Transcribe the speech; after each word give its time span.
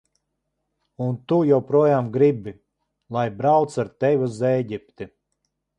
Un 1.07 1.19
tu 1.31 1.37
joprojām 1.49 2.09
gribi, 2.17 2.55
lai 3.19 3.27
braucu 3.43 3.85
ar 3.87 3.95
tevi 4.05 4.31
uz 4.31 4.45
Ēģipti? 4.55 5.15